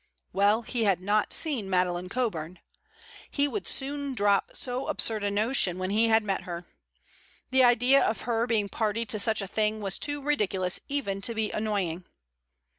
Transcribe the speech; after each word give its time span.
Well, 0.33 0.63
he 0.63 0.85
had 0.85 0.99
not 0.99 1.31
seen 1.31 1.69
Madeleine 1.69 2.09
Coburn! 2.09 2.57
He 3.29 3.47
would 3.47 3.67
soon 3.67 4.15
drop 4.15 4.49
so 4.55 4.87
absurd 4.87 5.23
a 5.23 5.29
notion 5.29 5.77
when 5.77 5.91
he 5.91 6.07
had 6.07 6.23
met 6.23 6.41
her. 6.41 6.65
The 7.51 7.63
idea 7.63 8.01
of 8.03 8.21
her 8.21 8.47
being 8.47 8.67
party 8.67 9.05
to 9.05 9.19
such 9.19 9.43
a 9.43 9.47
thing 9.47 9.79
was 9.79 9.99
too 9.99 10.19
ridiculous 10.19 10.79
even 10.89 11.21
to 11.21 11.35
be 11.35 11.51
annoying. 11.51 12.03